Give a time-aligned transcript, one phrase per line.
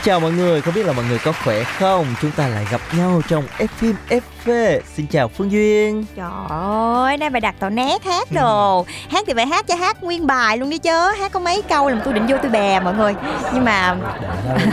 [0.00, 2.06] Xin chào mọi người, không biết là mọi người có khỏe không?
[2.22, 3.94] Chúng ta lại gặp nhau trong F phim
[4.44, 4.80] FV.
[4.94, 6.04] Xin chào Phương Duyên.
[6.16, 8.86] Trời ơi, nay bài đặt tàu nét hát đồ.
[9.10, 11.12] Hát thì phải hát cho hát nguyên bài luôn đi chứ.
[11.18, 13.14] Hát có mấy câu làm tôi định vô tôi bè mọi người.
[13.54, 13.96] Nhưng mà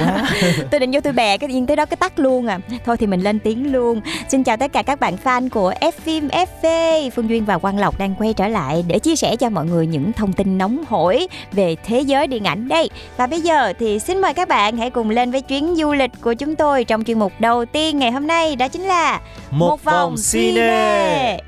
[0.72, 2.60] tôi định vô tôi bè cái yên tới đó cái tắt luôn à.
[2.86, 4.02] Thôi thì mình lên tiếng luôn.
[4.30, 7.80] Xin chào tất cả các bạn fan của F phim FV Phương Duyên và Quang
[7.80, 10.84] Lộc đang quay trở lại Để chia sẻ cho mọi người những thông tin nóng
[10.90, 12.90] hổi Về thế giới điện ảnh đây.
[13.18, 16.12] Và bây giờ thì xin mời các bạn hãy cùng lên với chuyến du lịch
[16.22, 19.20] của chúng tôi Trong chuyên mục đầu tiên ngày hôm nay Đó chính là
[19.58, 21.40] Một, vòng cine.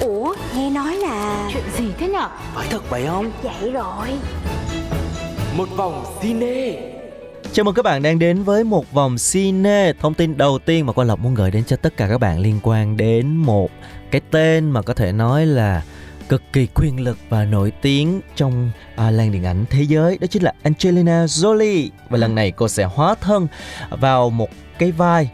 [0.00, 2.28] Ủa nghe nói là chuyện gì thế nhở?
[2.54, 3.30] Phải thật vậy không?
[3.42, 4.08] Vậy rồi.
[5.56, 6.92] Một vòng cine
[7.52, 9.92] Chào mừng các bạn đang đến với một vòng cine.
[10.00, 12.38] Thông tin đầu tiên mà Quang Lộc muốn gửi đến cho tất cả các bạn
[12.38, 13.70] liên quan đến một
[14.10, 15.82] cái tên mà có thể nói là
[16.28, 20.26] cực kỳ quyền lực và nổi tiếng trong à, làng điện ảnh thế giới đó
[20.26, 21.88] chính là Angelina Jolie.
[22.10, 23.46] Và lần này cô sẽ hóa thân
[23.90, 25.30] vào một cái vai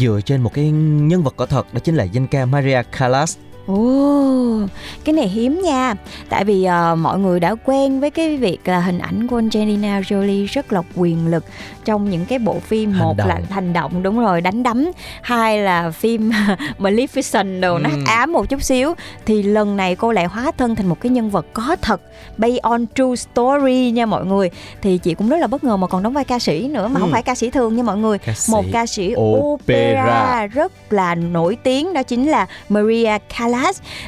[0.00, 3.36] dựa trên một cái nhân vật có thật, đó chính là danh ca Maria Callas.
[3.66, 4.60] Ồ,
[5.04, 5.94] cái này hiếm nha
[6.28, 10.00] Tại vì ờ, mọi người đã quen với cái việc là hình ảnh của Angelina
[10.00, 11.44] Jolie rất là quyền lực
[11.84, 13.42] Trong những cái bộ phim Hành Một là động.
[13.50, 14.90] hành động đúng rồi đánh đấm
[15.22, 16.30] Hai là phim
[16.78, 17.96] Maleficent đồ nó Ừ.
[18.06, 18.94] ám một chút xíu
[19.26, 22.00] Thì lần này cô lại hóa thân thành một cái nhân vật có thật
[22.36, 24.50] Based on true story nha mọi người
[24.82, 26.98] Thì chị cũng rất là bất ngờ mà còn đóng vai ca sĩ nữa Mà
[26.98, 27.00] Ừ.
[27.00, 29.32] không phải ca sĩ thường nha mọi người ca sĩ một ca sĩ opera.
[29.40, 33.51] opera rất là nổi tiếng đó chính là Maria Callas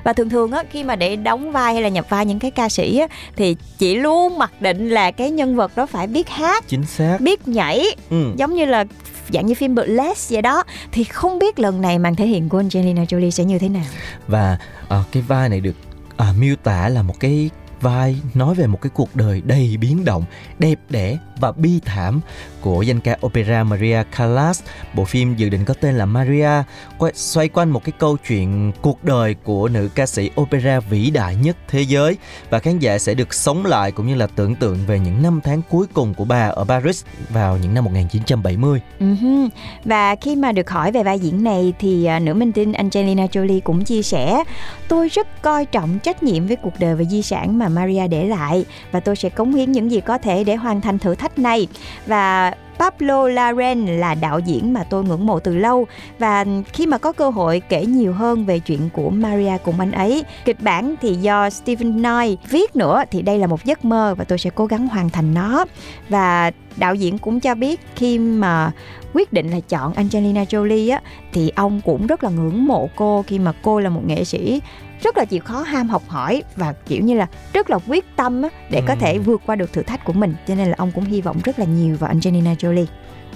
[0.05, 2.51] và thường thường á khi mà để đóng vai hay là nhập vai những cái
[2.51, 3.07] ca sĩ á
[3.37, 7.17] thì chị luôn mặc định là cái nhân vật đó phải biết hát chính xác.
[7.21, 8.33] biết nhảy ừ.
[8.37, 8.85] giống như là
[9.33, 10.65] dạng như phim Burlesque vậy đó.
[10.93, 13.85] Thì không biết lần này màn thể hiện của Angelina Jolie sẽ như thế nào.
[14.27, 15.75] Và ờ, cái vai này được
[16.17, 17.51] à, miêu tả là một cái
[17.85, 20.25] vai nói về một cái cuộc đời đầy biến động,
[20.59, 22.21] đẹp đẽ và bi thảm
[22.61, 24.63] của danh ca opera Maria Callas.
[24.95, 26.63] Bộ phim dự định có tên là Maria,
[26.99, 31.11] quay- xoay quanh một cái câu chuyện cuộc đời của nữ ca sĩ opera vĩ
[31.11, 32.17] đại nhất thế giới
[32.51, 35.41] và khán giả sẽ được sống lại cũng như là tưởng tượng về những năm
[35.45, 38.81] tháng cuối cùng của bà ở Paris vào những năm 1970.
[39.01, 39.45] Uh-huh.
[39.45, 39.49] Ừ
[39.85, 43.27] và khi mà được hỏi về vai diễn này thì à, nữ minh tinh Angelina
[43.27, 44.45] Jolie cũng chia sẻ
[44.89, 48.25] Tôi rất coi trọng trách nhiệm với cuộc đời và di sản mà Maria để
[48.25, 51.39] lại Và tôi sẽ cống hiến những gì có thể để hoàn thành thử thách
[51.39, 51.67] này.
[52.07, 55.87] Và Pablo Larraín là đạo diễn mà tôi ngưỡng mộ từ lâu.
[56.19, 59.93] Và khi mà có cơ hội kể nhiều hơn về chuyện của Maria cùng anh
[59.93, 64.15] ấy kịch bản thì do Stephen Knight viết nữa thì đây là một giấc mơ
[64.19, 65.65] và tôi sẽ cố gắng hoàn thành nó.
[66.09, 68.73] Và đạo diễn cũng cho biết khi mà
[69.13, 71.01] quyết định là chọn Angelina Jolie á
[71.33, 74.61] thì ông cũng rất là ngưỡng mộ cô khi mà cô là một nghệ sĩ
[75.03, 78.43] rất là chịu khó ham học hỏi và kiểu như là rất là quyết tâm
[78.43, 79.01] á, để có Ừm.
[79.01, 80.35] thể vượt qua được thử thách của mình.
[80.49, 82.64] Cho nên là ông cũng hy vọng rất là nhiều vào Angelina Jolie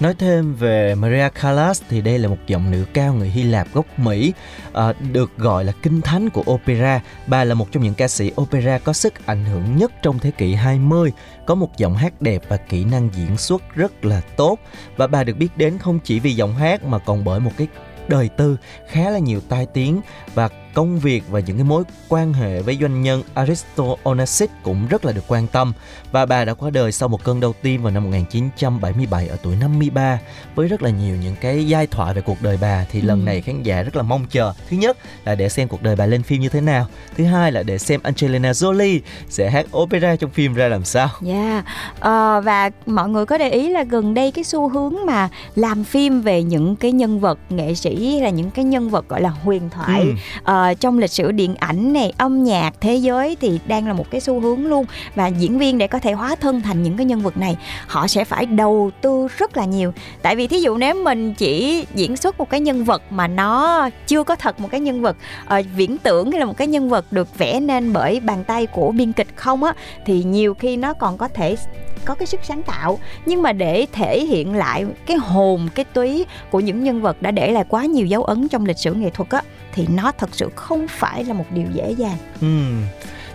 [0.01, 3.73] Nói thêm về Maria Callas thì đây là một giọng nữ cao người Hy Lạp
[3.73, 4.33] gốc Mỹ
[4.73, 7.01] à, được gọi là kinh thánh của opera.
[7.27, 10.31] Bà là một trong những ca sĩ opera có sức ảnh hưởng nhất trong thế
[10.31, 11.13] kỷ 20,
[11.47, 14.59] có một giọng hát đẹp và kỹ năng diễn xuất rất là tốt
[14.97, 17.67] và bà được biết đến không chỉ vì giọng hát mà còn bởi một cái
[18.09, 18.57] đời tư
[18.89, 20.01] khá là nhiều tai tiếng
[20.35, 24.87] và công việc và những cái mối quan hệ với doanh nhân Aristo Onassis cũng
[24.89, 25.73] rất là được quan tâm
[26.13, 29.57] và bà đã qua đời sau một cơn đau tim vào năm 1977 ở tuổi
[29.61, 30.19] 53
[30.55, 33.25] với rất là nhiều những cái giai thoại về cuộc đời bà thì lần Ừ.
[33.25, 36.07] này khán giả rất là mong chờ thứ nhất là để xem cuộc đời bà
[36.07, 36.87] lên phim như thế nào
[37.17, 41.09] thứ hai là để xem Angelina Jolie sẽ hát opera trong phim ra làm sao
[41.27, 41.65] Yeah.
[42.01, 45.85] Ờ, và mọi người có để ý là gần đây cái xu hướng mà làm
[45.85, 49.21] phim về những cái nhân vật nghệ sĩ hay là những cái nhân vật gọi
[49.21, 50.13] là huyền thoại Ừ.
[50.43, 53.93] ờ, uh, trong lịch sử điện ảnh này âm nhạc thế giới thì đang là
[53.93, 54.85] một cái xu hướng luôn.
[55.15, 57.57] Và diễn viên để có thể hóa thân thành những cái nhân vật này
[57.87, 59.93] họ sẽ phải đầu tư rất là nhiều.
[60.23, 63.89] Tại vì thí dụ nếu mình chỉ diễn xuất một cái nhân vật mà nó
[64.07, 65.17] chưa có thật một cái nhân vật
[65.59, 68.67] uh, viễn tưởng hay là một cái nhân vật được vẽ nên bởi bàn tay
[68.67, 69.73] của biên kịch không á
[70.07, 71.57] thì nhiều khi nó còn có thể
[72.05, 72.99] có cái sức sáng tạo.
[73.27, 77.31] Nhưng mà để thể hiện lại cái hồn cái túy của những nhân vật đã
[77.31, 79.43] để lại quá nhiều dấu ấn trong lịch sử nghệ thuật á
[79.73, 82.17] thì nó thật sự không phải là một điều dễ dàng.
[82.47, 82.83] Uhm.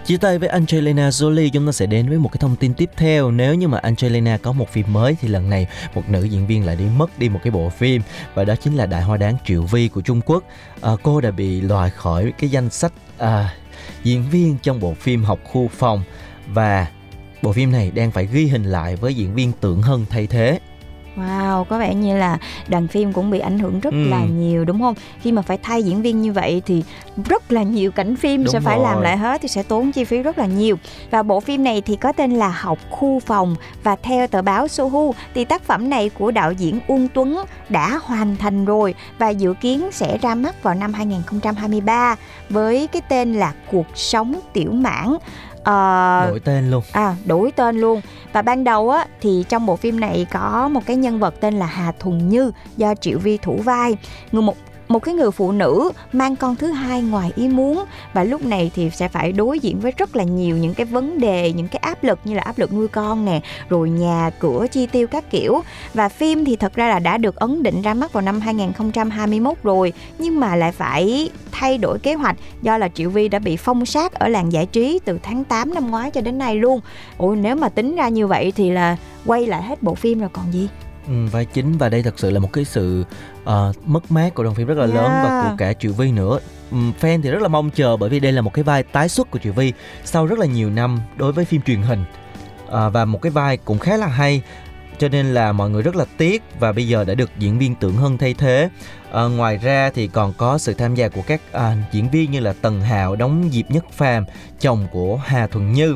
[0.06, 2.90] Chia tay với Angelina Jolie chúng ta sẽ đến với một cái thông tin tiếp
[2.98, 6.48] theo Nếu như mà Angelina có một phim mới thì lần này một nữ diễn
[6.48, 8.02] viên lại đi mất đi một cái bộ phim
[8.34, 10.44] Và đó chính là Đại Hoa Đáng Triệu Vi của Trung Quốc
[10.82, 13.54] à, Cô đã bị loại khỏi cái danh sách à,
[14.04, 16.04] diễn viên trong bộ phim Học Khu Phòng
[16.48, 16.88] Và
[17.42, 20.60] bộ phim này đang phải ghi hình lại với diễn viên Tưởng Hân thay thế
[21.18, 22.38] Wow, có vẻ như là
[22.68, 24.10] đoàn phim cũng bị ảnh hưởng rất ừ.
[24.10, 24.96] là nhiều đúng không?
[25.22, 26.84] Khi mà phải thay diễn viên như vậy thì
[27.26, 30.04] rất là nhiều cảnh phim đúng sẽ phải làm lại hết thì sẽ tốn chi
[30.04, 30.78] phí rất là nhiều.
[31.12, 34.68] Và bộ phim này thì có tên là Học khu phòng và theo tờ báo
[34.68, 39.30] Sohu thì tác phẩm này của đạo diễn Uông Tuấn đã hoàn thành rồi và
[39.30, 42.16] dự kiến sẽ ra mắt vào năm 2023
[42.50, 45.18] với cái tên là Cuộc sống tiểu mãn
[45.64, 46.84] uh, đổi tên luôn.
[46.92, 48.02] à đổi tên luôn.
[48.34, 51.54] Và ban đầu á thì trong bộ phim này có một cái nhân vật tên
[51.54, 53.98] là Hà Thuần Như do Triệu Vi thủ vai.
[54.32, 54.56] Người một
[54.88, 58.72] một cái người phụ nữ mang con thứ hai ngoài ý muốn và lúc này
[58.76, 61.80] thì sẽ phải đối diện với rất là nhiều những cái vấn đề những cái
[61.80, 65.32] áp lực như là áp lực nuôi con nè rồi nhà cửa chi tiêu các
[65.32, 65.62] kiểu
[65.94, 69.58] và phim thì thật ra là đã được ấn định ra mắt vào năm 2021
[69.64, 73.58] rồi nhưng mà lại phải thay đổi kế hoạch do là Triệu Vi đã bị
[73.58, 76.80] phong sát ở làng giải trí từ tháng 8 năm ngoái cho đến nay luôn.
[77.18, 80.30] Ủa nếu mà tính ra như vậy thì là quay lại hết bộ phim rồi
[80.34, 80.70] còn gì.
[81.08, 83.04] Ừ, vai chính và đây thật sự là một cái sự
[83.44, 84.96] uh, mất mát của đoàn phim rất là yeah.
[84.96, 86.40] lớn và của cả Triệu Vi nữa
[86.72, 89.10] um, fan thì rất là mong chờ bởi vì đây là một cái vai tái
[89.10, 89.74] xuất của Triệu Vi
[90.04, 92.04] sau rất là nhiều năm đối với phim truyền hình
[92.66, 94.42] uh, và một cái vai cũng khá là hay
[94.98, 97.76] cho nên là mọi người rất là tiếc và bây giờ đã được diễn viên
[97.76, 98.70] Tưởng Hân thay thế.
[99.12, 102.40] À, ngoài ra thì còn có sự tham gia của các à, diễn viên như
[102.40, 104.26] là Tần Hạo đóng Diệp Nhất Phàm,
[104.60, 105.96] chồng của Hà Thuần Như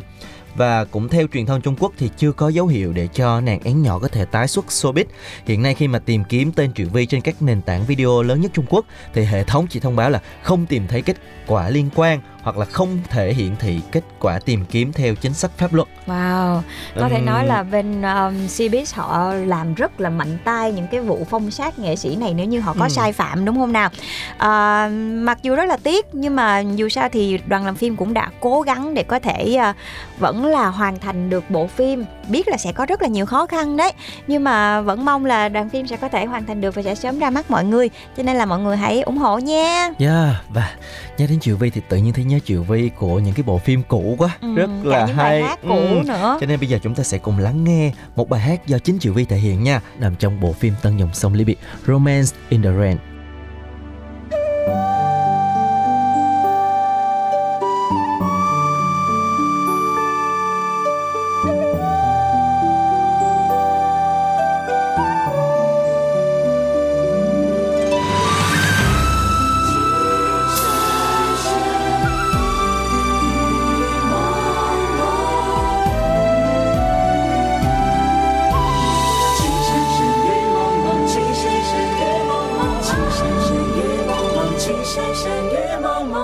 [0.57, 3.59] và cũng theo truyền thông Trung Quốc thì chưa có dấu hiệu để cho nàng
[3.63, 5.05] én nhỏ có thể tái xuất showbiz.
[5.45, 8.41] Hiện nay khi mà tìm kiếm tên Triệu Vi trên các nền tảng video lớn
[8.41, 11.17] nhất Trung Quốc, thì hệ thống chỉ thông báo là không tìm thấy kết
[11.47, 15.33] quả liên quan hoặc là không thể hiển thị kết quả tìm kiếm theo chính
[15.33, 15.87] sách pháp luật.
[16.05, 16.61] Wow,
[16.95, 17.09] có um...
[17.09, 21.27] thể nói là bên um, Cbiz họ làm rất là mạnh tay những cái vụ
[21.29, 22.89] phong sát nghệ sĩ này nếu như họ có ừ.
[22.89, 23.89] sai phạm đúng không nào?
[24.37, 28.13] À, mặc dù rất là tiếc nhưng mà dù sao thì đoàn làm phim cũng
[28.13, 29.75] đã cố gắng để có thể uh,
[30.19, 32.05] vẫn là hoàn thành được bộ phim.
[32.29, 33.91] Biết là sẽ có rất là nhiều khó khăn đấy,
[34.27, 36.95] nhưng mà vẫn mong là đoàn phim sẽ có thể hoàn thành được và sẽ
[36.95, 37.89] sớm ra mắt mọi người.
[38.17, 39.81] Cho nên là mọi người hãy ủng hộ nha.
[39.83, 40.69] Yeah, dạ, và
[41.17, 43.57] nhắc đến Triệu Vi thì tự nhiên thấy nhớ Triệu Vi của những cái bộ
[43.57, 45.41] phim cũ quá ừ, rất là những hay.
[45.41, 46.01] bài hát cũ ừ.
[46.07, 46.37] nữa.
[46.41, 48.99] Cho nên bây giờ chúng ta sẽ cùng lắng nghe một bài hát do chính
[48.99, 52.35] Triệu Vi thể hiện nha nằm trong bộ phim Tân dòng sông ly biệt Romance
[52.49, 52.97] in the Rain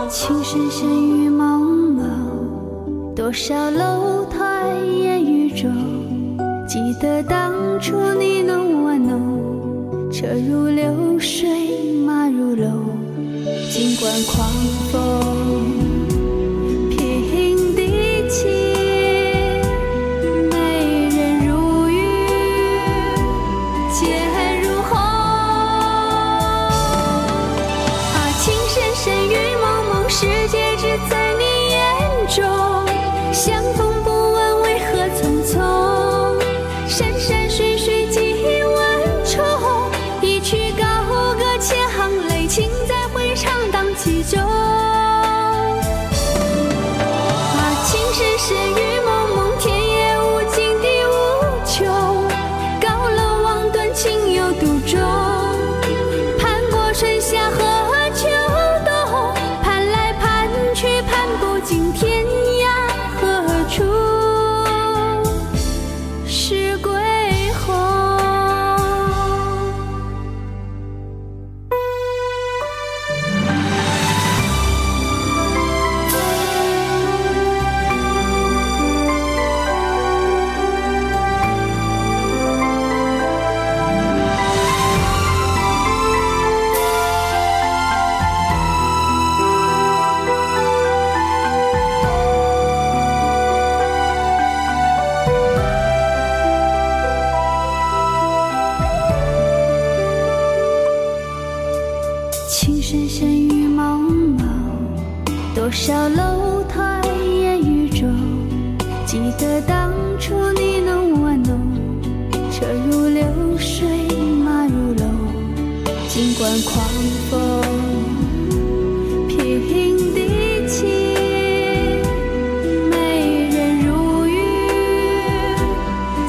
[0.10, 5.72] 情深深雨蒙蒙多少楼台烟雨中
[6.68, 11.48] 记得当初你侬我侬车如流水
[12.06, 12.98] 马如龙
[13.72, 14.50] 尽管狂
[14.92, 15.33] 风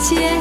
[0.04, 0.33] 见。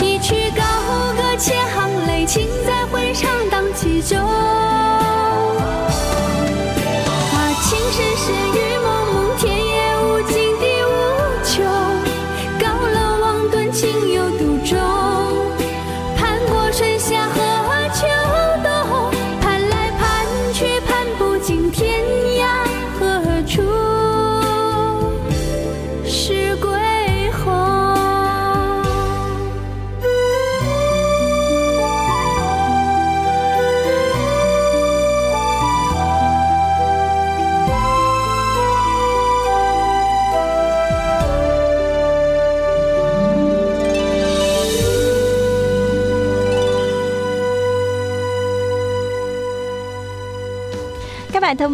[0.00, 0.62] 一曲高
[1.14, 4.47] 歌千行泪，情在回肠荡气中。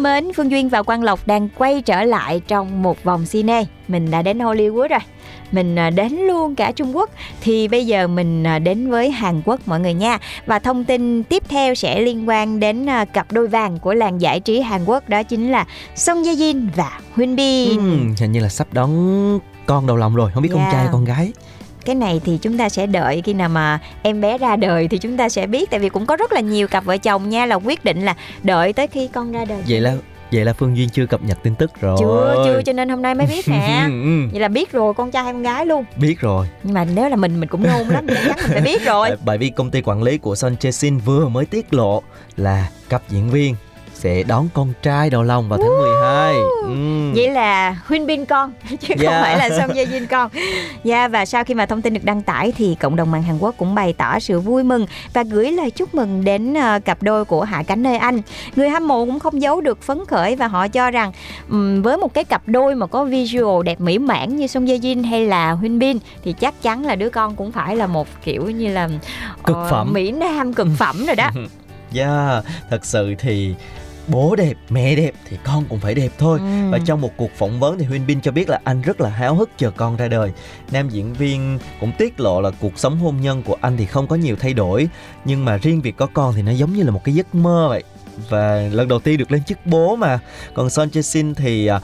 [0.05, 3.63] Mến, Phương Duyên và Quang Lộc đang quay trở lại trong một vòng cine.
[3.87, 4.99] Mình đã đến Hollywood rồi.
[5.51, 7.09] Mình à, đến luôn cả Trung Quốc
[7.41, 10.19] thì bây giờ mình à, đến với Hàn Quốc mọi người nha.
[10.45, 14.21] Và thông tin tiếp theo sẽ liên quan đến à, cặp đôi vàng của làng
[14.21, 17.69] giải trí Hàn Quốc đó chính là Song Ye Jin và Hyun Bin.
[17.69, 18.89] Ừm, hình như là sắp đón
[19.65, 20.73] con đầu lòng rồi không biết con Yeah.
[20.73, 21.31] trai con gái
[21.85, 24.97] cái này thì chúng ta sẽ đợi khi nào mà em bé ra đời thì
[24.97, 25.69] chúng ta sẽ biết.
[25.69, 28.15] Tại vì cũng có rất là nhiều cặp vợ chồng nha là quyết định là
[28.43, 29.61] đợi tới khi con ra đời.
[29.67, 29.95] Vậy là
[30.31, 31.97] vậy là phương duyên chưa cập nhật tin tức rồi.
[31.99, 33.83] Chưa chưa cho nên hôm nay mới biết nè.
[33.89, 35.85] Ừ, vậy là biết rồi con trai hay con gái luôn.
[35.97, 36.47] Biết rồi.
[36.63, 39.09] Nhưng mà nếu là mình mình cũng nôn lắm chắc chắn mình phải biết rồi.
[39.25, 42.01] Bởi- vì công ty quản lý của Son Jae Shin vừa mới tiết lộ
[42.37, 43.55] là cặp diễn viên
[43.95, 46.33] sẽ đón con trai đầu lòng vào tháng 12
[46.63, 47.13] Ừm.
[47.13, 49.21] vậy là Huyên Bin con chứ không Dạ.
[49.21, 50.29] phải là Song Ye Jin con.
[50.83, 53.37] Dạ và sau khi mà thông tin được đăng tải thì cộng đồng mạng Hàn
[53.39, 57.03] Quốc cũng bày tỏ sự vui mừng và gửi lời chúc mừng đến ờ, cặp
[57.03, 58.21] đôi của Hạ Cánh nơi Anh.
[58.55, 61.11] Người hâm mộ cũng không giấu được phấn khởi và họ cho rằng
[61.83, 65.05] với một cái cặp đôi mà có visual đẹp mỹ mãn như Song Ye Jin
[65.07, 68.49] hay là Huyên Bin thì chắc chắn là đứa con cũng phải là một kiểu
[68.49, 68.89] như là
[69.43, 69.93] Cực ờ, phẩm.
[69.93, 71.29] mỹ nam cực phẩm rồi đó.
[71.93, 73.55] Yeah, thật sự thì
[74.07, 76.39] bố đẹp, mẹ đẹp thì con cũng phải đẹp thôi.
[76.39, 76.71] Ừm.
[76.71, 79.09] Và trong một cuộc phỏng vấn thì Huyên Bin cho biết là anh rất là
[79.09, 80.31] háo hức chờ con ra đời.
[80.71, 84.07] Nam diễn viên cũng tiết lộ là cuộc sống hôn nhân của anh thì không
[84.07, 84.89] có nhiều thay đổi,
[85.25, 87.67] nhưng mà riêng việc có con thì nó giống như là một cái giấc mơ
[87.69, 87.83] vậy.
[88.29, 90.19] Và lần đầu tiên được lên chức bố mà.
[90.53, 91.81] Còn Son Jae Shin thì à,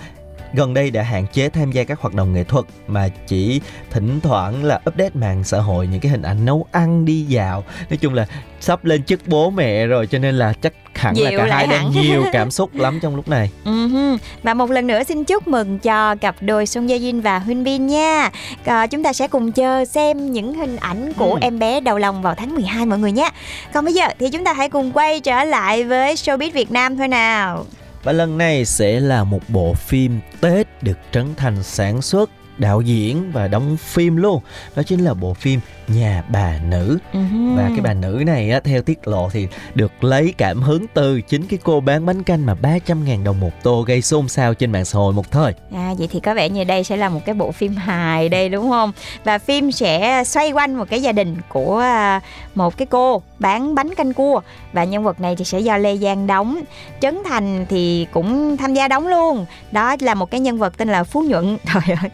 [0.54, 4.20] gần đây đã hạn chế tham gia các hoạt động nghệ thuật mà chỉ thỉnh
[4.24, 7.98] thoảng là update mạng xã hội những cái hình ảnh nấu ăn đi dạo nói
[7.98, 8.26] chung là
[8.60, 11.68] sắp lên chức bố mẹ rồi cho nên là chắc hẳn là Dịu cả lại
[11.68, 15.24] hai đang nhiều cảm xúc lắm trong lúc này Ừm, Và một lần nữa xin
[15.24, 18.30] chúc mừng cho cặp đôi Song Ye Jin và Hyun Bin nha.
[18.66, 21.38] À, chúng ta sẽ cùng chờ xem những hình ảnh của Ừ.
[21.42, 23.30] em bé đầu lòng vào tháng 12 mọi người nhé.
[23.74, 26.98] Còn bây giờ thì chúng ta hãy cùng quay trở lại với showbiz Việt Nam
[26.98, 27.66] thôi nào
[28.04, 32.82] và lần này sẽ là một bộ phim Tết được Trấn Thành sản xuất, đạo
[32.82, 34.42] diễn và đóng phim luôn.
[34.76, 35.60] Đó chính là bộ phim
[35.96, 37.56] nhà bà nữ Ừm.
[37.58, 41.22] và cái bà nữ này á, theo tiết lộ thì được lấy cảm hứng từ
[41.22, 44.72] chính cái cô bán bánh canh mà 300.000 đồng một tô gây xôn xao trên
[44.72, 47.20] mạng xã hội một thời À, vậy thì có vẻ như đây sẽ là một
[47.26, 48.92] cái bộ phim hài đây đúng không?
[49.24, 52.22] Và phim sẽ xoay quanh một cái gia đình của à,
[52.56, 54.42] một cái cô bán bánh canh cua
[54.74, 56.62] và nhân vật này thì sẽ do Lê Giang đóng.
[57.02, 59.46] Trấn Thành thì cũng tham gia đóng luôn.
[59.72, 61.58] Đó là một cái nhân vật tên là Phú Nhuận.
[61.74, 62.10] Trời ơi,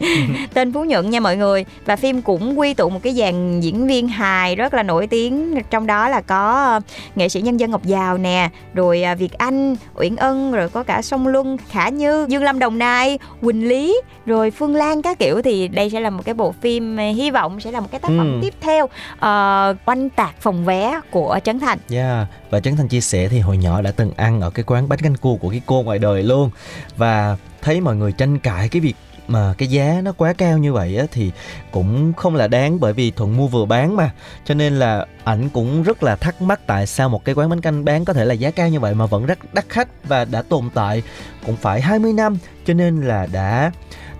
[0.54, 1.64] tên Phú Nhuận nha mọi người.
[1.86, 5.54] Và phim cũng quy tụ một cái dàn diễn viên hài rất là nổi tiếng
[5.70, 6.80] trong đó là có ờ,
[7.16, 10.82] nghệ sĩ nhân dân Ngọc Giàu nè rồi à, Việt Anh Uyển Ân rồi có
[10.82, 15.18] cả Song Luân Khả Như Dương Lâm Đồng Nai Quỳnh Lý rồi Phương Lan các
[15.18, 17.88] kiểu thì đây sẽ là một cái bộ phim à, hy vọng sẽ là một
[17.90, 18.38] cái tác phẩm Ừ.
[18.42, 18.86] tiếp theo
[19.18, 22.26] ờ, oanh tạc phòng vé của Trấn Thành Yeah.
[22.50, 24.98] Và Trấn Thành chia sẻ thì hồi nhỏ đã từng ăn ở cái quán bánh
[24.98, 26.50] canh cua của cái cô ngoài đời luôn
[26.96, 28.94] và thấy mọi người tranh cãi cái việc
[29.28, 31.32] mà cái giá nó quá cao như vậy á, thì
[31.70, 34.10] cũng không là đáng bởi vì thuận mua vừa bán mà.
[34.44, 37.60] Cho nên là ảnh cũng rất là thắc mắc tại sao một cái quán bánh
[37.60, 40.24] canh bán có thể là giá cao như vậy mà vẫn rất đắt khách và
[40.24, 41.02] đã tồn tại
[41.46, 42.38] cũng phải 20 năm.
[42.66, 43.72] Cho nên là đã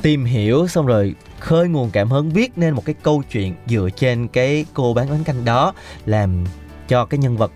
[0.02, 3.88] tìm hiểu xong rồi khơi nguồn cảm hứng viết nên một cái câu chuyện dựa
[3.96, 5.74] trên cái cô bán bánh canh đó
[6.06, 6.44] làm
[6.88, 7.52] cho cái nhân vật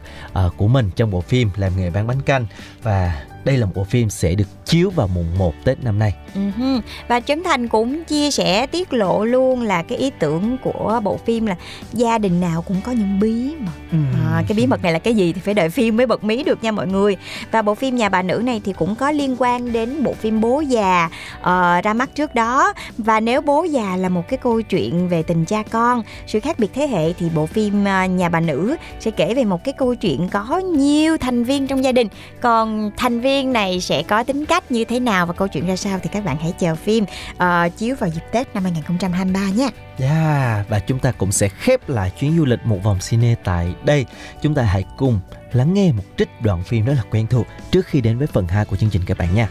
[0.47, 2.47] uh, của mình trong bộ phim làm nghề bán bánh canh.
[2.83, 6.15] Và đây là một bộ phim sẽ được chiếu vào mùng 1 Tết năm nay.
[6.35, 6.41] Ừ
[7.09, 11.17] Và Trấn Thành cũng chia sẻ tiết lộ luôn là cái ý tưởng của bộ
[11.17, 11.57] phim là
[11.93, 13.99] gia đình nào cũng có những bí mật.
[14.31, 16.43] À, cái bí mật này là cái gì thì phải đợi phim mới bật mí
[16.43, 17.17] được nha mọi người.
[17.51, 20.41] Và bộ phim nhà bà nữ này thì cũng có liên quan đến bộ phim
[20.41, 22.73] bố già ờ, ra mắt trước đó.
[22.99, 26.59] Và nếu bố già là một cái câu chuyện về tình cha con sự khác
[26.59, 29.75] biệt thế hệ thì bộ phim à, nhà bà nữ sẽ kể về một cái
[29.79, 32.09] câu chuyện có nhiều thành viên trong gia đình.
[32.41, 35.77] Còn thành viên này sẽ có tính cách như thế nào và câu chuyện ra
[35.77, 37.05] sao thì các bạn hãy chờ phim
[37.37, 41.89] ờ, chiếu vào dịp Tết năm 2023 nha Yeah, và chúng ta cũng sẽ khép
[41.89, 44.07] lại chuyến du lịch một vòng cine tại đây.
[44.43, 45.21] Chúng ta hãy cùng
[45.53, 48.47] lắng nghe một trích đoạn phim rất là quen thuộc trước khi đến với phần
[48.47, 49.49] 2 của chương trình các bạn nha.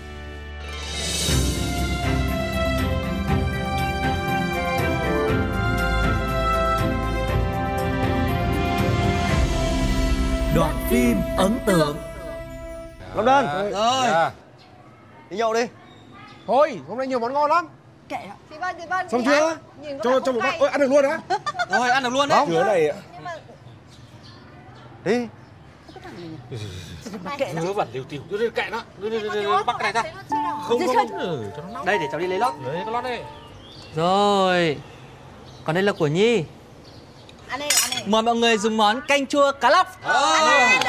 [10.55, 11.97] Đoạn phim ấn tượng
[13.15, 14.31] Long Đơn Rồi.
[15.29, 15.67] Đi nhậu đi.
[16.47, 17.67] Thôi hôm nay nhiều món ngon lắm.
[18.09, 18.15] Chị
[18.61, 19.57] Vân, chị Vân Xong chị chưa?
[20.03, 20.55] Cho cho một không bát.
[20.59, 21.19] Ôi ăn được luôn á?
[21.69, 22.45] Rồi ăn được luôn đấy.
[22.47, 23.35] Chứa này Nhưng mà
[25.05, 25.27] Đi.
[27.53, 28.21] Ngứa vẩn liều tiểu
[28.55, 28.83] kệ nó.
[29.65, 30.11] Bắt cái này ra.
[30.67, 30.93] Không nó
[31.73, 32.53] nóng Đây để cháu đi lấy lót.
[32.65, 33.17] Lấy cái lót đi.
[33.95, 34.77] Rồi.
[35.63, 36.43] Còn đây là của Nhi.
[37.47, 37.67] Ăn ăn đi.
[38.05, 40.79] Mời mọi người dùng món canh chua cá lóc Cái,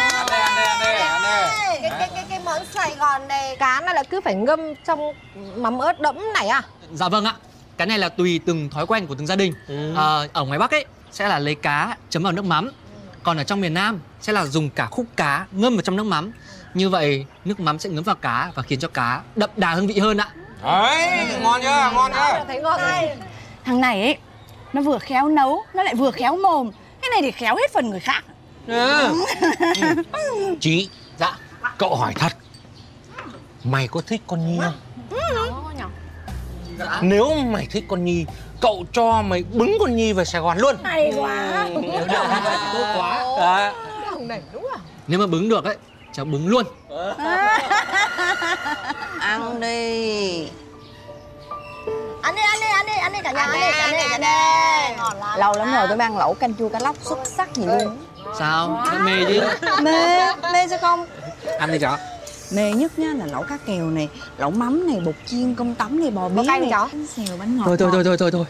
[1.82, 5.00] cái, cái, cái món Sài Gòn này Cá này là cứ phải ngâm trong
[5.56, 6.62] mắm ớt đẫm này à
[6.94, 7.34] Dạ vâng ạ.
[7.76, 9.52] Cái này là tùy từng thói quen của từng gia đình.
[9.96, 12.70] Ờ, ở ngoài Bắc ấy sẽ là lấy cá chấm vào nước mắm.
[13.22, 16.06] Còn ở trong miền Nam sẽ là dùng cả khúc cá ngâm vào trong nước
[16.06, 16.32] mắm.
[16.74, 19.86] Như vậy nước mắm sẽ ngấm vào cá và khiến cho cá đậm đà hương
[19.86, 20.28] vị hơn ạ.
[20.64, 23.10] Đấy ngon chưa ngon chưa thấy ngon rồi
[23.64, 24.16] Thằng này ấy
[24.72, 26.70] Nó vừa khéo nấu Nó lại vừa khéo mồm
[27.12, 28.24] này thì khéo hết phần người khác.
[30.60, 31.36] Chí Dạ.
[31.78, 32.32] Cậu hỏi thật.
[33.64, 34.74] Mày có thích con Nhi không?
[37.02, 38.26] Nếu mày thích con Nhi
[38.60, 40.76] Cậu cho mày bứng con Nhi về Sài Gòn luôn.
[40.82, 41.68] Hay quá.
[41.82, 43.24] Nếu được thì tốt quá.
[43.40, 43.72] À
[45.06, 45.76] Nếu mà bứng được ấy,
[46.12, 46.64] cháu bứng luôn.
[49.20, 49.60] Ăn đi.
[49.60, 50.50] Ăn đi, ăn
[53.24, 56.16] cả nhà Ăn đi, ăn đi, cả nhà Ngon lắm Lâu lắm rồi tôi mang
[56.16, 57.98] lẩu canh chua cá lóc xuất sắc gì luôn
[58.38, 58.84] Sao?
[59.00, 59.40] Mê chứ.
[59.82, 61.06] Mê, mê sao không
[61.58, 61.96] Ăn đi cháu
[62.52, 64.08] Mê nhất nha là lẩu cá kèo này
[64.38, 66.70] Lẩu mắm này, bột chiên, cơm tấm này, bò bía này?
[66.70, 68.44] Bánh xèo, bánh ngọt Thôi thôi thôi thôi thôi thôi.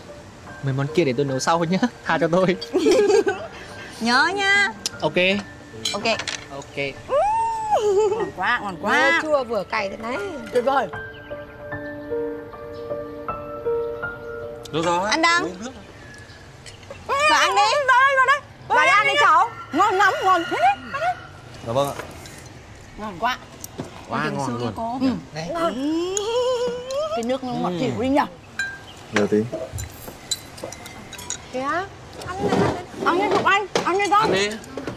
[0.63, 1.79] Mấy món kia để tôi nấu sau nhá.
[2.05, 2.57] Tha cho tôi.
[4.01, 5.13] Nhớ nha Ok.
[5.93, 6.05] Ok
[6.57, 6.77] Ok.
[8.11, 10.17] Ngon quá, ngon Vừa quá chua vừa cay thế này
[10.53, 10.89] Tuyệt vời
[14.73, 15.11] Được rồi.
[15.11, 15.43] Anh Đăng.
[17.07, 17.63] Vào ăn đi.
[17.87, 18.41] Vào đây, vào đây.
[18.69, 20.57] Vào đây ăn đi cháu Ngon lắm, ngon thế.
[21.67, 21.95] Dạ vâng ạ.
[22.99, 23.39] Ngon quá.
[24.09, 24.73] Quá ngon luôn.
[24.77, 24.99] cô.
[25.01, 25.09] Ừ.
[27.15, 28.27] Cái nước nó ngọt xỉu đi nhở
[29.13, 29.39] Giờ tí.
[31.53, 31.61] Kìa
[33.05, 34.21] Ăn đi Thục Anh, ăn đi con.
[34.21, 34.49] Ăn đi.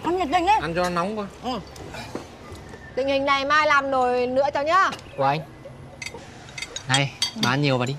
[0.04, 1.26] Ăn nhiệt tình đấy Ăn cho nó nóng coi
[2.96, 4.90] Tình hình này mai làm nồi nữa cháu nhá.
[5.18, 5.40] Của anh.
[6.88, 7.96] Này, bán nhiều vào đi.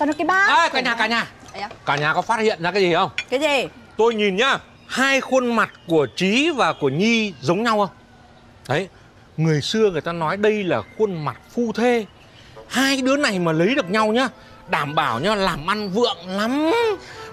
[0.00, 1.26] Cho nó cái bát À, cả nhà cả nhà.
[1.52, 1.68] Á?
[1.86, 3.10] Cả nhà có phát hiện ra cái gì không?
[3.30, 3.68] Cái gì?
[3.96, 7.96] Tôi nhìn nhá Hai khuôn mặt của Trí và của Nhi giống nhau không?
[8.68, 8.88] Đấy
[9.36, 12.04] Người xưa người ta nói đây là khuôn mặt phu thê.
[12.68, 14.28] Hai đứa này mà lấy được nhau nhá
[14.68, 16.70] Đảm bảo nhá làm ăn vượng lắm.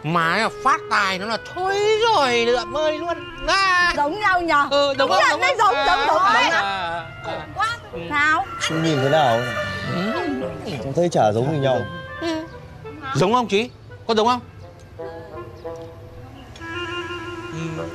[0.04, 1.76] Mà phát tài nó là thôi
[2.14, 3.18] rồi lượm ơi luôn.
[3.48, 3.94] À.
[3.98, 5.42] Giống nhau nhở Ừ, đúng Đúng nó không?
[5.58, 7.78] giống, À, giống, giống, à, giống à, à.
[8.10, 8.46] Sao?
[8.84, 9.40] Nhìn thế nào?
[10.84, 11.82] Cháu thấy chả giống như nhau
[13.18, 13.70] Giống không Trí?
[14.08, 14.40] Có giống không?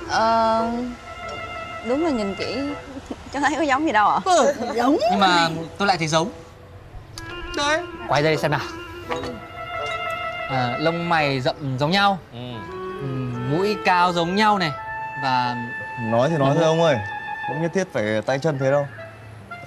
[0.08, 0.66] Ờ...
[1.88, 2.56] Đúng là nhìn kỹ
[3.32, 4.20] Cho thấy có giống gì đâu ạ
[4.74, 6.30] Giống Nhưng mà tôi lại thấy giống.
[7.56, 8.60] Đấy Quay ra đây xem nào.
[10.48, 12.18] À, lông mày rậm giống nhau.
[12.32, 12.38] ừ.
[13.00, 14.70] Ừm, mũi cao giống nhau này
[15.22, 15.56] và
[16.10, 16.96] Nói thì nói thôi ông ơi
[17.48, 18.86] Không nhất thiết phải tay chân thế đâu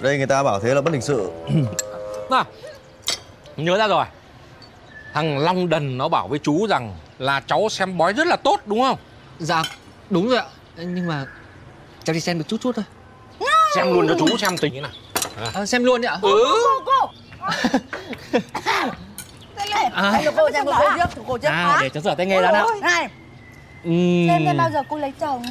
[0.00, 1.30] Đây người ta bảo thế là bất lịch sự
[2.30, 2.44] À,
[3.56, 4.04] nhớ ra rồi
[5.16, 8.60] Thằng Long Đần nó bảo với chú rằng Là cháu xem bói rất là tốt
[8.66, 8.98] đúng không?
[9.38, 9.62] Dạ
[10.10, 10.44] đúng rồi ạ.
[10.76, 11.24] Nhưng mà
[12.04, 12.84] cháu đi xem được chút chút thôi.
[13.76, 14.90] Xem luôn cho chú xem tình thế nào.
[15.54, 16.18] À, xem luôn đi ạ.
[16.22, 16.44] Ừ.
[16.52, 17.10] Cô cô
[19.70, 20.22] này À.
[20.36, 21.48] Cô xem của cô trước của cô trước.
[21.48, 21.78] À hả?
[21.80, 22.68] để cháu rửa tay nghề đã nào.
[22.80, 23.08] Này.
[23.84, 25.42] Xem xem bao giờ cô lấy chồng?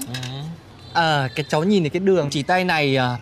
[0.94, 3.18] À, cái cháu nhìn thấy cái đường chỉ tay này à,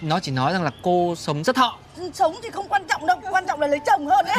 [0.00, 1.78] nó chỉ nói rằng là cô sống rất thọ
[2.14, 4.36] Sống thì không quan trọng đâu Quan trọng là lấy chồng hơn đấy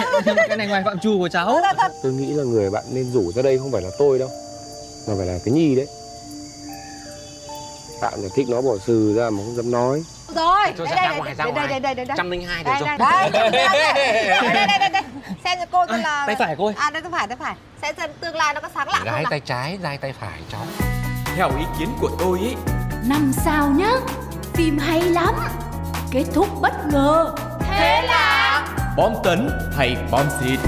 [0.47, 3.11] cái này ngoài phạm trù của cháu Thật thật Tôi nghĩ là người bạn nên
[3.11, 4.29] rủ ra đây không phải là tôi đâu
[5.07, 5.87] Mà phải là cái Nhi đấy
[8.01, 10.03] Tạm là thích nó bỏ sừ ra mà không dám nói
[10.35, 11.67] Rồi Cho đây, ra đây, ngoài, ra đây, ngoài.
[11.67, 12.17] đây, đây, đây, đây.
[12.17, 15.01] Trăm linh hai Đây, rồi đây, đây, đây, đây, đây, đây, đây, đây.
[15.43, 17.95] Xem cho cô xem là tay phải cô À đây tay phải tay phải Xem
[17.97, 20.39] xem tương lai nó có sáng lạ không Gái nào tay trái, dai tay phải
[20.51, 20.65] cháu
[21.35, 22.55] Theo ý kiến của tôi ý
[23.05, 23.91] Năm sao nhá
[24.53, 25.35] Phim hay lắm
[26.11, 27.35] Kết thúc bất ngờ
[27.77, 30.59] Thế là Bom tấn hay bom xịt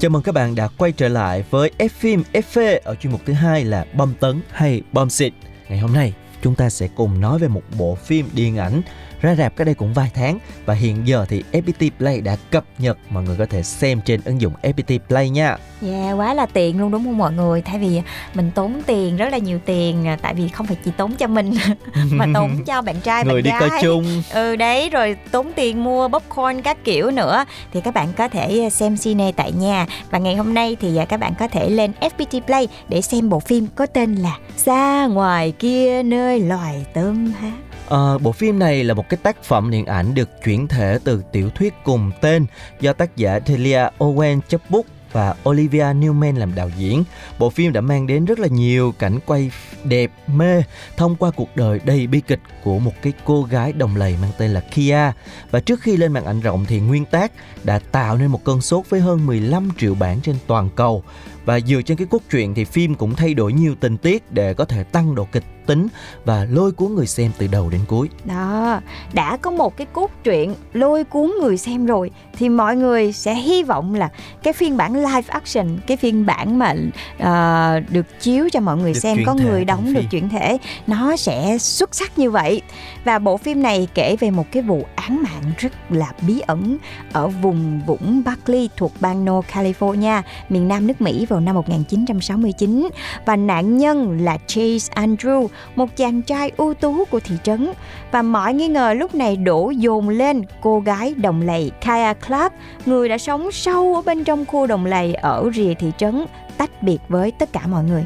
[0.00, 3.20] Chào mừng các bạn đã quay trở lại với F phim FV ở chuyên mục
[3.26, 5.32] thứ hai là bom tấn hay bom xịt.
[5.68, 6.12] Ngày hôm nay
[6.42, 8.82] chúng ta sẽ cùng nói về một bộ phim điện ảnh
[9.22, 12.64] ra rạp cách đây cũng vài tháng và hiện giờ thì FPT Play đã cập
[12.78, 15.56] nhật mọi người có thể xem trên ứng dụng FPT Play nha.
[15.86, 17.62] Yeah, quá là tiện luôn đúng không mọi người?
[17.62, 18.02] Thay vì
[18.34, 21.26] mình tốn tiền rất là nhiều tiền à, tại vì không phải chỉ tốn cho
[21.26, 21.52] mình
[22.10, 23.70] mà tốn cho bạn trai Người bạn đi gái.
[23.70, 24.22] coi chung.
[24.34, 28.68] Ừ đấy rồi tốn tiền mua popcorn các kiểu nữa thì các bạn có thể
[28.72, 31.92] xem cine tại nhà và ngày hôm nay thì à, các bạn có thể lên
[32.00, 37.32] FPT Play để xem bộ phim có tên là Xa ngoài kia nơi loài tôm
[37.40, 37.52] hát.
[37.92, 41.22] À, bộ phim này là một cái tác phẩm điện ảnh được chuyển thể từ
[41.32, 42.46] tiểu thuyết cùng tên
[42.80, 47.04] do tác giả Delia Owen chấp bút và Olivia Newman làm đạo diễn.
[47.38, 49.50] Bộ phim đã mang đến rất là nhiều cảnh quay
[49.84, 50.62] đẹp mê
[50.96, 54.30] thông qua cuộc đời đầy bi kịch của một cái cô gái đồng lầy mang
[54.38, 55.12] tên là Kia.
[55.50, 57.32] Và trước khi lên màn ảnh rộng thì nguyên tác
[57.64, 61.04] đã tạo nên một cơn sốt với hơn 15 triệu bản trên toàn cầu.
[61.44, 64.54] Và dựa trên cái cốt truyện thì phim cũng thay đổi nhiều tình tiết để
[64.54, 65.88] có thể tăng độ kịch tính
[66.24, 68.08] và lôi cuốn người xem từ đầu đến cuối.
[68.24, 68.80] Đó,
[69.12, 73.34] đã có một cái cốt truyện lôi cuốn người xem rồi thì mọi người sẽ
[73.34, 74.08] hy vọng là
[74.42, 76.74] cái phiên bản live action, cái phiên bản mà
[77.18, 80.10] ờ, được chiếu cho mọi người Được xem có thể người đóng được phim.
[80.10, 82.62] chuyển thể nó sẽ xuất sắc như vậy.
[83.04, 86.76] Và bộ phim này kể về một cái vụ án mạng rất là bí ẩn
[87.12, 92.88] ở vùng vũng Berkeley thuộc bang North California, miền Nam nước Mỹ vào năm 1969
[93.26, 97.72] và nạn nhân là Chase Andrew, một chàng trai ưu tú của thị trấn
[98.10, 102.52] và mọi nghi ngờ lúc này đổ dồn lên cô gái đồng lầy Kaya Clark,
[102.86, 106.24] người đã sống sâu ở bên trong khu đồng lầy ở rìa thị trấn,
[106.56, 108.04] tách biệt với tất cả mọi người.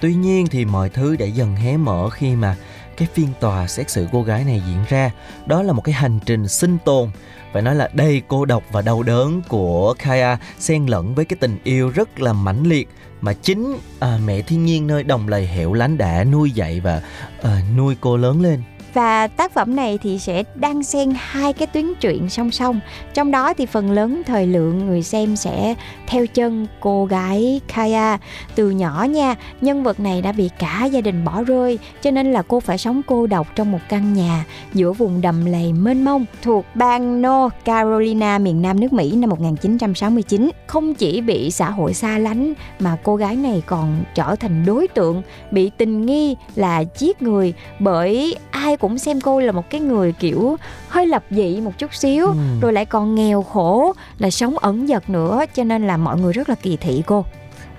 [0.00, 2.56] Tuy nhiên thì mọi thứ đã dần hé mở khi mà
[2.96, 5.10] cái phiên tòa xét xử cô gái này diễn ra.
[5.46, 7.10] Đó là một cái hành trình sinh tồn
[7.54, 11.36] phải nói là đầy cô độc và đau đớn của Kaya xen lẫn với cái
[11.40, 12.88] tình yêu rất là mãnh liệt
[13.20, 17.02] mà chính à, mẹ thiên nhiên nơi đồng lầy hẻo lánh đã nuôi dạy và
[17.42, 18.62] à, nuôi cô lớn lên.
[18.94, 22.80] Và tác phẩm này thì sẽ đan xen hai cái tuyến truyện song song.
[23.14, 25.74] Trong đó thì phần lớn thời lượng người xem sẽ
[26.06, 28.18] theo chân cô gái Kaya.
[28.54, 32.32] Từ nhỏ nha, nhân vật này đã bị cả gia đình bỏ rơi, cho nên
[32.32, 36.04] là cô phải sống cô độc trong một căn nhà giữa vùng đầm lầy mênh
[36.04, 40.50] mông thuộc bang North Carolina miền Nam nước Mỹ năm 1969.
[40.66, 44.88] Không chỉ bị xã hội xa lánh mà cô gái này còn trở thành đối
[44.88, 49.80] tượng bị tình nghi là giết người bởi ai cũng xem cô là một cái
[49.80, 50.56] người kiểu
[50.88, 52.34] hơi lập dị một chút xíu Ừ.
[52.60, 56.32] rồi lại còn nghèo khổ là sống ẩn dật nữa cho nên là mọi người
[56.32, 57.24] rất là kỳ thị cô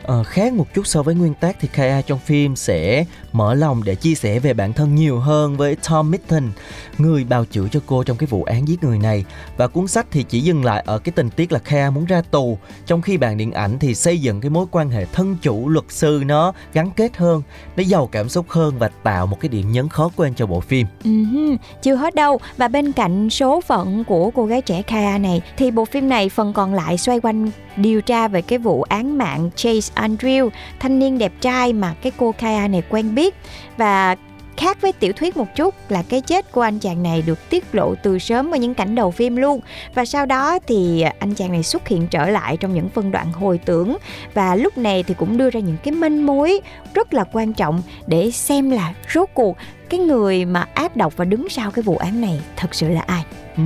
[0.08, 3.84] Ờ, khác một chút so với nguyên tác thì Kaya trong phim sẽ mở lòng
[3.84, 6.52] để chia sẻ về bản thân nhiều hơn với Tom Mitten,
[6.98, 9.26] người bào chữa cho cô trong cái vụ án giết người này.
[9.58, 12.22] Và cuốn sách thì chỉ dừng lại ở cái tình tiết là Kaya muốn ra
[12.22, 15.70] tù, trong khi bản điện ảnh thì xây dựng cái mối quan hệ thân chủ
[15.70, 17.42] luật sư nó gắn kết hơn,
[17.78, 20.60] nó giàu cảm xúc hơn và tạo một cái điểm nhấn khó quên cho bộ
[20.60, 20.88] phim.
[21.04, 25.42] Ừm, chưa hết đâu và bên cạnh số phận của cô gái trẻ Kaya này
[25.58, 29.18] thì bộ phim này phần còn lại xoay quanh điều tra về cái vụ án
[29.18, 33.36] mạng Chase Andrew thanh niên đẹp trai mà cái cô Kaya này quen biết.
[33.78, 34.16] Và
[34.58, 37.76] khác với tiểu thuyết một chút là cái chết của anh chàng này được tiết
[37.76, 39.60] lộ từ sớm ở những cảnh đầu phim luôn.
[39.94, 43.32] Và sau đó thì anh chàng này xuất hiện trở lại trong những phân đoạn
[43.32, 43.98] hồi tưởng.
[44.34, 46.62] Và lúc này thì cũng đưa ra những cái manh mối
[46.94, 49.58] rất là quan trọng để xem là rốt cuộc
[49.90, 53.02] cái người mà ác độc và đứng sau cái vụ án này thật sự là
[53.02, 53.24] ai.
[53.58, 53.64] Ừ,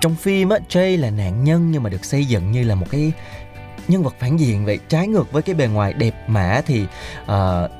[0.00, 2.86] trong phim á, Jay là nạn nhân nhưng mà được xây dựng như là một
[2.90, 3.12] cái
[3.88, 6.86] nhân vật phản diện vậy trái ngược với cái bề ngoài đẹp mã thì
[7.22, 7.70] uh,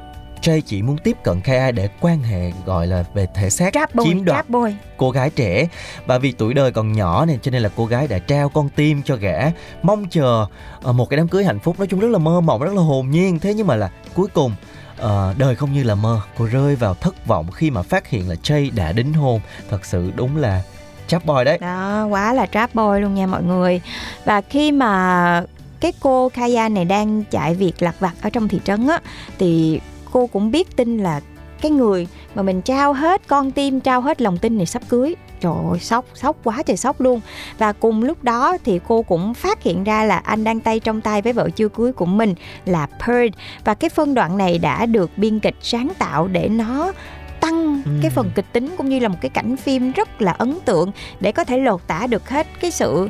[0.43, 3.95] Jay chỉ muốn tiếp cận Kai để quan hệ gọi là về thể xác Trap
[3.95, 4.75] boy, chiếm đoạt trap boy.
[4.97, 5.69] cô gái trẻ.
[6.07, 8.69] Và vì tuổi đời còn nhỏ nên cho nên là cô gái đã trao con
[8.69, 9.39] tim cho gã.
[9.83, 10.47] Mong chờ
[10.83, 11.79] ờ, một cái đám cưới hạnh phúc.
[11.79, 13.39] Nói chung rất là mơ mộng rất là hồn nhiên.
[13.39, 14.53] Thế nhưng mà là cuối cùng
[14.99, 16.21] ờ, đời không như là mơ.
[16.39, 19.41] Cô rơi vào thất vọng khi mà phát hiện là Jay đã đính hôn.
[19.71, 20.63] Thật sự đúng là
[21.07, 21.59] chap boy đấy.
[21.59, 23.81] Đó quá là trap boy luôn nha mọi người.
[24.25, 25.43] Và khi mà
[25.81, 29.01] cái cô Kaya này đang chạy việc lặt vặt ở trong thị trấn á
[29.39, 29.81] thì
[30.13, 31.21] cô cũng biết tin là
[31.61, 35.15] cái người mà mình trao hết con tim trao hết lòng tin này sắp cưới.
[35.41, 37.21] Trời ơi sốc sốc quá trời sốc luôn.
[37.59, 41.01] Và cùng lúc đó thì cô cũng phát hiện ra là anh đang tay trong
[41.01, 43.27] tay với vợ chưa cưới của mình là Pearl.
[43.65, 46.93] Và cái phân đoạn này đã được biên kịch sáng tạo để nó
[47.41, 47.91] tăng Ừ.
[48.03, 50.93] cái phần kịch tính cũng như là một cái cảnh phim rất là ấn tượng
[51.21, 53.09] để có thể lột tả được hết cái sự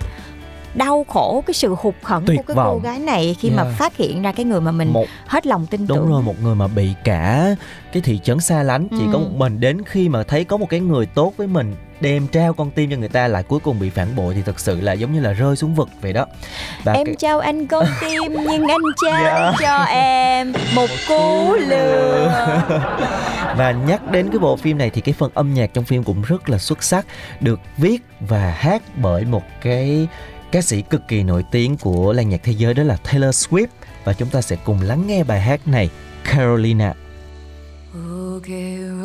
[0.75, 2.67] đau khổ cái sự hụt hẫng của cái vọng.
[2.73, 3.75] cô gái này khi mà Yeah.
[3.79, 6.35] phát hiện ra cái người mà mình một hết lòng tin đúng tưởng rồi một
[6.43, 7.55] người mà bị cả
[7.93, 9.11] cái thị trấn xa lánh chỉ Ừ.
[9.13, 12.27] có một mình đến khi mà thấy có một cái người tốt với mình đem
[12.27, 14.81] trao con tim cho người ta lại cuối cùng bị phản bội thì thật sự
[14.81, 16.27] là giống như là rơi xuống vực vậy đó
[16.85, 19.53] và em cái- trao anh con tim nhưng anh trao Dạ.
[19.61, 22.31] cho em một cú lừa
[23.57, 26.23] và nhắc đến cái bộ phim này thì cái phần âm nhạc trong phim cũng
[26.23, 27.07] rất là xuất sắc
[27.41, 30.09] được viết và hát bởi một cái
[30.53, 33.67] ca sĩ cực kỳ nổi tiếng của làng nhạc thế giới đó là Taylor Swift
[34.05, 35.91] và chúng ta sẽ cùng lắng nghe bài hát này
[36.25, 36.95] Carolina
[37.97, 39.01] Oh, Carolina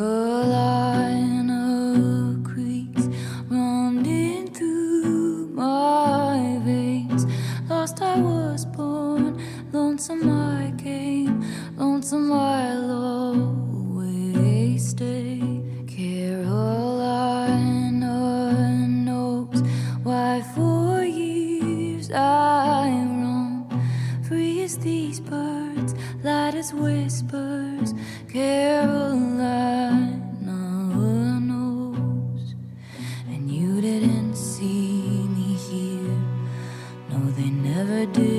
[2.43, 3.07] creeks
[3.49, 7.25] running through my veins.
[7.69, 9.37] Lost I was born,
[9.73, 11.41] lonesome I came,
[11.77, 12.84] lonesome I
[22.15, 22.87] years I
[23.21, 23.67] roam.
[24.27, 27.93] Free as these birds, light as whispers.
[28.31, 32.55] Carolina knows,
[33.27, 36.19] and you didn't see me here.
[37.09, 38.34] No, they never did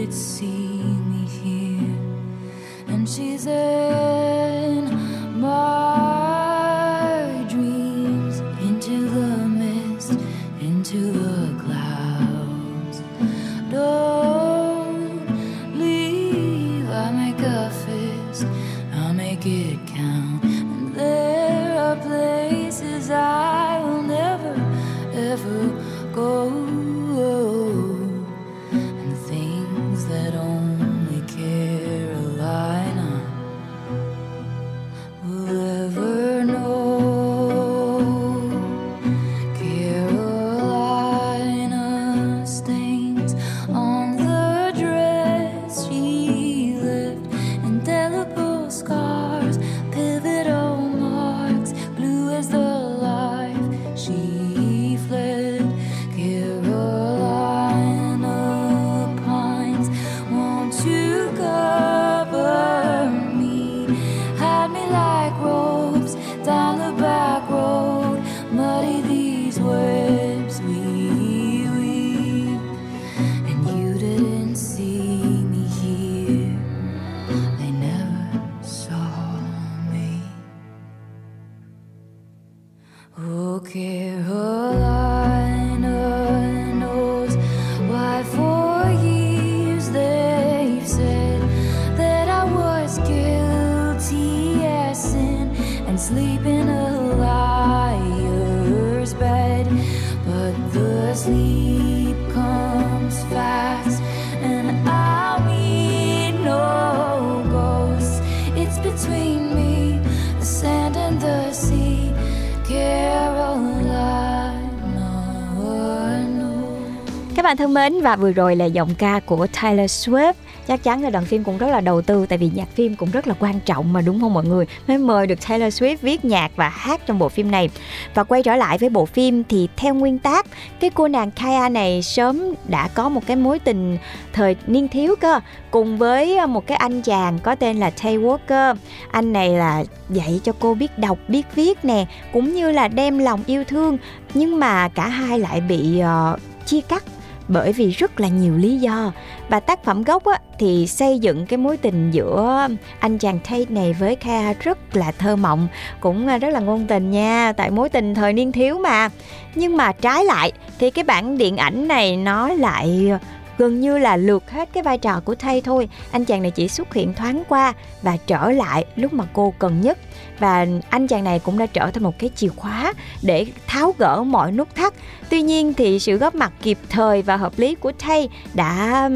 [118.07, 120.33] và vừa rồi là giọng ca của Taylor Swift.
[120.69, 123.11] Chắc chắn là đoàn phim cũng rất là đầu tư tại vì nhạc phim cũng
[123.11, 124.67] rất là quan trọng mà đúng không mọi người?
[124.89, 127.71] Mới mời được Taylor Swift viết nhạc và hát trong bộ phim này.
[128.15, 130.47] Và quay trở lại với bộ phim thì theo nguyên tác
[130.81, 133.99] cái cô nàng Kaya này sớm đã có một cái mối tình
[134.33, 135.41] thời niên thiếu cơ
[135.71, 138.75] cùng với ờ, một cái anh chàng có tên là Tay Walker.
[139.11, 143.19] Anh này là dạy cho cô biết đọc biết viết nè cũng như là đem
[143.19, 143.99] lòng yêu thương
[144.35, 146.03] nhưng mà cả hai lại bị
[146.35, 147.03] uh, chia cắt
[147.49, 149.13] bởi vì rất là nhiều lý do.
[149.49, 152.69] Và tác phẩm gốc á, thì xây dựng cái mối tình giữa
[153.01, 155.69] anh chàng Tate này với Kha rất là thơ mộng
[156.01, 159.09] cũng rất là ngôn tình nha tại mối tình thời niên thiếu mà.
[159.55, 163.13] Nhưng mà trái lại thì cái bản điện ảnh này nó lại
[163.59, 165.89] gần như là lượt hết cái vai trò của Thay thôi.
[166.11, 169.81] Anh chàng này chỉ xuất hiện thoáng qua và trở lại lúc mà cô cần
[169.81, 169.99] nhất
[170.39, 174.23] và anh chàng này cũng đã trở thành một cái chìa khóa để tháo gỡ
[174.23, 174.95] mọi nút thắt.
[175.31, 179.11] Tuy nhiên thì sự góp mặt kịp thời và hợp lý của Thay đã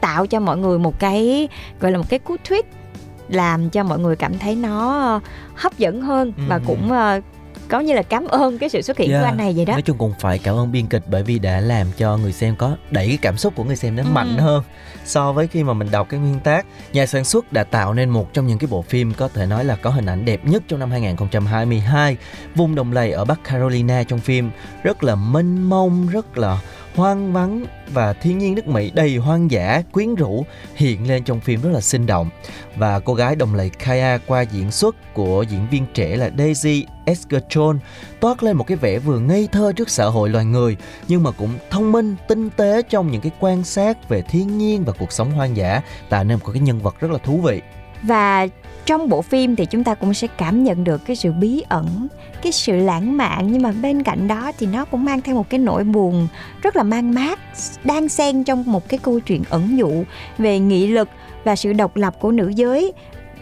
[0.00, 1.48] tạo cho mọi người một cái
[1.80, 2.62] gọi là một cái cú tweet
[3.28, 5.20] làm cho mọi người cảm thấy nó
[5.54, 7.20] hấp dẫn hơn và cũng ờ,
[7.74, 9.24] có như là cảm ơn cái sự xuất hiện của Yeah.
[9.26, 11.60] anh này vậy đó Nói chung cũng phải cảm ơn biên kịch bởi vì đã
[11.60, 14.08] làm cho người xem có đẩy cái cảm xúc của người xem nó Ừ.
[14.12, 14.62] mạnh hơn
[15.04, 16.66] so với khi mà mình đọc cái nguyên tác.
[16.92, 19.64] Nhà sản xuất đã tạo nên một trong những cái bộ phim có thể nói
[19.64, 22.16] là có hình ảnh đẹp nhất trong năm 2022.
[22.54, 24.50] Vùng đồng lầy ở Bắc Carolina trong phim
[24.82, 26.58] rất là mênh mông, rất là
[26.94, 31.40] hoang vắng và thiên nhiên nước Mỹ đầy hoang dã, quyến rũ hiện lên trong
[31.40, 32.30] phim rất là sinh động.
[32.76, 36.86] Và cô gái đồng lầy Kaya qua diễn xuất của diễn viên trẻ là Daisy
[37.04, 37.78] Esgerton
[38.20, 40.76] toát lên một cái vẻ vừa ngây thơ trước xã hội loài người
[41.08, 44.84] nhưng mà cũng thông minh, tinh tế trong những cái quan sát về thiên nhiên
[44.84, 47.62] và cuộc sống hoang dã tạo nên một cái nhân vật rất là thú vị.
[48.02, 48.46] và
[48.86, 52.08] trong bộ phim thì chúng ta cũng sẽ cảm nhận được cái sự bí ẩn,
[52.42, 55.50] cái sự lãng mạn, nhưng mà bên cạnh đó thì nó cũng mang theo một
[55.50, 56.28] cái nỗi buồn
[56.62, 57.38] rất là mang mát,
[57.84, 60.04] đang xen trong một cái câu chuyện ẩn dụ
[60.38, 61.08] về nghị lực
[61.44, 62.92] và sự độc lập của nữ giới.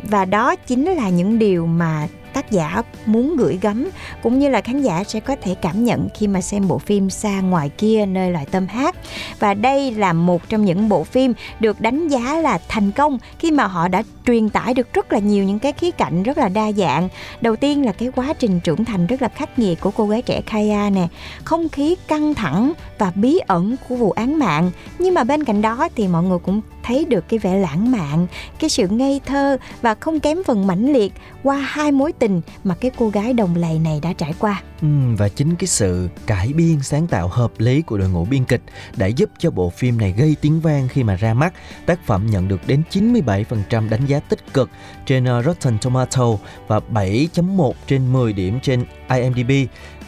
[0.02, 3.90] Và đó chính là những điều mà tác giả muốn gửi gắm,
[4.22, 7.10] cũng như là khán giả sẽ có thể cảm nhận khi mà xem bộ phim
[7.10, 8.96] xa ngoài kia, nơi loài tâm hát.
[9.38, 13.50] Và đây là một trong những bộ phim được đánh giá là thành công khi
[13.50, 16.48] mà họ đã truyền tải được rất là nhiều những cái khía cạnh rất là
[16.48, 17.08] đa dạng.
[17.40, 20.22] Đầu tiên là cái quá trình trưởng thành rất là khắc nghiệt của cô gái
[20.22, 21.08] trẻ Kaya nè.
[21.44, 24.70] Không khí căng thẳng và bí ẩn của vụ án mạng.
[24.98, 28.26] Nhưng mà bên cạnh đó thì mọi người cũng thấy được cái vẻ lãng mạn,
[28.58, 32.74] cái sự ngây thơ và không kém phần mãnh liệt qua hai mối tình mà
[32.74, 36.52] cái cô gái đồng lầy này đã trải qua Ừ, và chính cái sự cải
[36.52, 38.62] biên sáng tạo hợp lý của đội ngũ biên kịch
[38.96, 41.54] đã giúp cho bộ phim này gây tiếng vang khi mà ra mắt.
[41.86, 44.70] Tác phẩm nhận được đến 97% đánh giá tích cực
[45.06, 46.26] trên ờ, Rotten Tomato
[46.66, 49.50] và 7.1 trên 10 điểm trên IMDb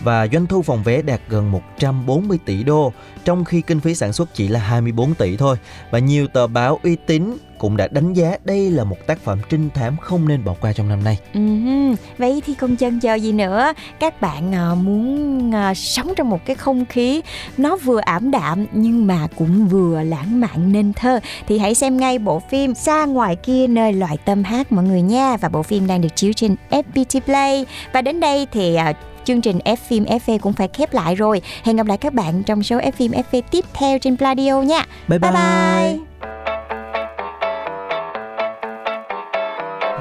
[0.01, 2.93] và doanh thu phòng vé đạt gần 140 tỷ đô,
[3.25, 5.57] trong khi kinh phí sản xuất chỉ là 24 tỷ thôi.
[5.91, 9.39] Và nhiều tờ báo uy tín cũng đã đánh giá đây là một tác phẩm
[9.49, 11.19] trinh thám không nên bỏ qua trong năm nay.
[11.35, 16.31] Ừm, vậy thì không chần chờ gì nữa các bạn ờ, muốn ờ, sống trong
[16.31, 17.21] một cái không khí
[17.57, 21.97] nó vừa ảm đạm nhưng mà cũng vừa lãng mạn nên thơ thì hãy xem
[21.97, 25.63] ngay bộ phim xa ngoài kia nơi loài tâm hát mọi người nha và bộ
[25.63, 28.93] phim đang được chiếu trên FPT Play và đến đây thì ờ,
[29.25, 32.43] chương trình F phim FV cũng phải khép lại rồi hẹn gặp lại các bạn
[32.43, 35.31] trong số F phim FV tiếp theo trên Pladio nha Bye bye.
[35.31, 36.04] bye, bye.